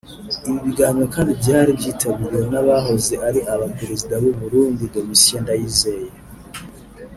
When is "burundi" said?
4.39-4.83